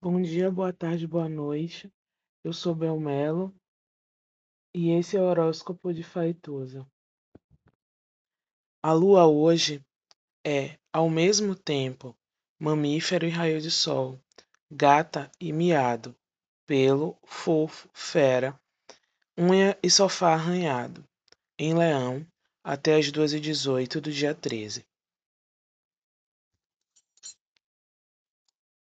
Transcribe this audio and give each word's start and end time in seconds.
Bom 0.00 0.22
dia, 0.22 0.48
boa 0.48 0.72
tarde, 0.72 1.08
boa 1.08 1.28
noite. 1.28 1.92
Eu 2.44 2.52
sou 2.52 2.72
Belmelo 2.72 3.52
e 4.72 4.92
esse 4.92 5.16
é 5.16 5.20
o 5.20 5.24
horóscopo 5.24 5.92
de 5.92 6.04
Faituza. 6.04 6.86
A 8.80 8.92
lua 8.92 9.26
hoje 9.26 9.84
é, 10.46 10.78
ao 10.92 11.10
mesmo 11.10 11.52
tempo, 11.52 12.16
mamífero 12.60 13.26
e 13.26 13.28
raio 13.28 13.60
de 13.60 13.72
sol, 13.72 14.20
gata 14.70 15.28
e 15.40 15.52
miado, 15.52 16.14
pelo, 16.64 17.18
fofo, 17.24 17.90
fera, 17.92 18.56
unha 19.36 19.76
e 19.82 19.90
sofá 19.90 20.34
arranhado, 20.34 21.04
em 21.58 21.74
leão, 21.74 22.24
até 22.62 22.94
as 22.94 23.10
2h18 23.10 24.00
do 24.00 24.12
dia 24.12 24.32
13. 24.32 24.86